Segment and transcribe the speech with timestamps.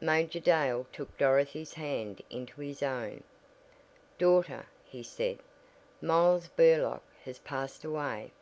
[0.00, 3.22] Major Dale took Dorothy's hand into his own.
[4.18, 5.38] "Daughter," he said,
[6.02, 8.32] "Miles Burlock has passed away."